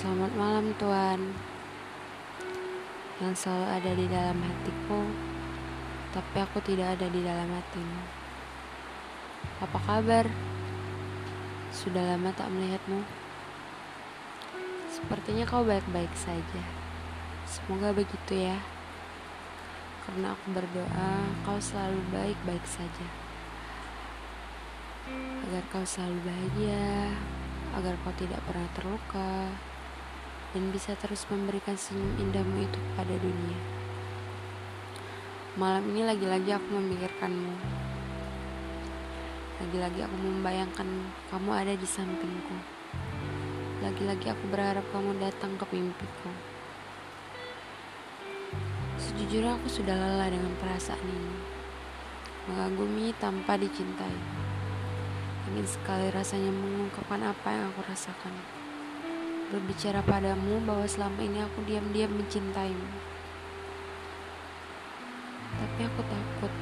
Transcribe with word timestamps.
Malam 0.00 0.72
Tuan. 0.80 1.20
Yang 3.20 3.44
selalu 3.44 3.66
ada 3.68 3.90
di 3.92 4.06
dalam 4.08 4.38
hatiku 4.40 5.04
Tapi 6.16 6.36
aku 6.40 6.56
tidak 6.64 6.96
ada 6.96 7.04
di 7.12 7.20
dalam 7.20 7.44
hatimu. 7.52 8.02
Apa 9.60 9.76
kabar? 9.76 10.24
Sudah 11.68 12.00
lama 12.16 12.32
tak 12.32 12.48
melihatmu. 12.48 13.04
Sepertinya 14.88 15.44
kau 15.44 15.68
baik-baik 15.68 16.16
saja. 16.16 16.64
Semoga 17.44 17.92
begitu 17.92 18.40
ya. 18.40 18.56
Karena 20.08 20.32
aku 20.32 20.48
berdoa 20.56 21.12
kau 21.44 21.60
selalu 21.60 22.00
baik-baik 22.08 22.64
saja. 22.64 23.04
Agar 25.44 25.62
kau 25.68 25.84
selalu 25.84 26.24
bahagia 26.24 27.12
Agar 27.76 28.00
kau 28.00 28.14
tidak 28.16 28.40
pernah 28.48 28.68
terluka 28.72 29.50
dan 30.50 30.74
bisa 30.74 30.98
terus 30.98 31.22
memberikan 31.30 31.78
senyum 31.78 32.10
indahmu 32.18 32.66
itu 32.66 32.78
kepada 32.90 33.14
dunia. 33.22 33.58
Malam 35.54 35.86
ini 35.94 36.02
lagi-lagi 36.02 36.50
aku 36.54 36.68
memikirkanmu. 36.74 37.54
Lagi-lagi 39.62 40.00
aku 40.02 40.16
membayangkan 40.18 40.88
kamu 41.30 41.50
ada 41.54 41.74
di 41.76 41.86
sampingku. 41.86 42.56
Lagi-lagi 43.84 44.26
aku 44.34 44.44
berharap 44.50 44.82
kamu 44.90 45.22
datang 45.22 45.54
ke 45.54 45.64
mimpiku. 45.70 46.30
Sejujurnya 48.98 49.54
aku 49.54 49.68
sudah 49.70 49.94
lelah 49.94 50.28
dengan 50.32 50.50
perasaan 50.58 51.06
ini. 51.06 51.38
Mengagumi 52.50 53.14
tanpa 53.22 53.54
dicintai. 53.54 54.18
Ingin 55.50 55.66
sekali 55.66 56.10
rasanya 56.10 56.50
mengungkapkan 56.50 57.20
apa 57.22 57.48
yang 57.50 57.64
aku 57.74 57.80
rasakan 57.86 58.59
berbicara 59.50 59.98
padamu 60.06 60.62
bahwa 60.62 60.86
selama 60.86 61.26
ini 61.26 61.42
aku 61.42 61.66
diam-diam 61.66 62.14
mencintaimu. 62.14 62.88
Tapi 65.58 65.80
aku 65.90 66.00
takut. 66.06 66.52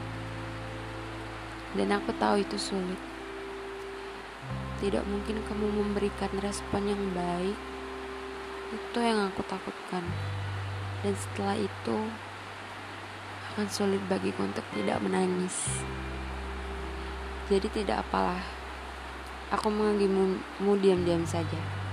Dan 1.77 1.93
aku 1.93 2.11
tahu 2.17 2.41
itu 2.41 2.57
sulit. 2.57 2.97
Tidak 4.81 5.05
mungkin 5.05 5.45
kamu 5.45 5.69
memberikan 5.69 6.33
respon 6.41 6.89
yang 6.89 7.03
baik. 7.13 7.59
Itu 8.73 8.99
yang 9.05 9.29
aku 9.29 9.45
takutkan. 9.45 10.03
Dan 11.05 11.13
setelah 11.13 11.61
itu 11.61 11.97
akan 13.53 13.69
sulit 13.69 14.01
bagiku 14.09 14.49
untuk 14.49 14.65
tidak 14.73 14.97
menangis. 15.05 15.85
Jadi 17.53 17.69
tidak 17.85 18.01
apalah. 18.09 18.41
Aku 19.53 19.69
mengagimu 19.69 20.41
diam-diam 20.81 21.25
saja 21.29 21.88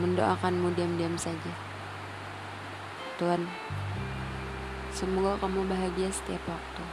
mendoakanmu 0.00 0.72
diam-diam 0.72 1.12
saja. 1.20 1.52
Tuhan, 3.20 3.44
semoga 4.88 5.36
kamu 5.36 5.68
bahagia 5.68 6.08
setiap 6.08 6.40
waktu. 6.48 6.84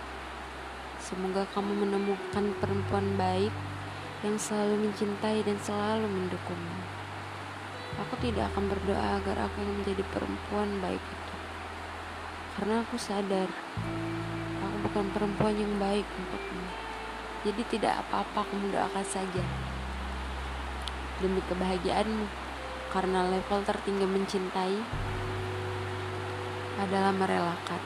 Semoga 1.00 1.48
kamu 1.56 1.88
menemukan 1.88 2.52
perempuan 2.60 3.16
baik 3.16 3.56
yang 4.20 4.36
selalu 4.36 4.92
mencintai 4.92 5.40
dan 5.48 5.56
selalu 5.64 6.12
mendukungmu. 6.12 6.80
Aku 8.04 8.20
tidak 8.20 8.52
akan 8.52 8.68
berdoa 8.68 9.24
agar 9.24 9.48
aku 9.48 9.64
menjadi 9.64 10.04
perempuan 10.12 10.68
baik 10.84 11.00
itu. 11.00 11.36
Karena 12.60 12.84
aku 12.84 13.00
sadar, 13.00 13.48
aku 14.60 14.76
bukan 14.92 15.08
perempuan 15.16 15.56
yang 15.56 15.72
baik 15.80 16.04
untukmu. 16.04 16.68
Jadi 17.48 17.64
tidak 17.72 18.04
apa-apa 18.04 18.44
aku 18.44 18.60
mendoakan 18.60 19.06
saja. 19.08 19.44
Demi 21.24 21.40
kebahagiaanmu 21.48 22.49
karena 22.90 23.26
level 23.30 23.62
tertinggi 23.62 24.06
mencintai 24.06 24.76
adalah 26.82 27.14
merelakan. 27.14 27.82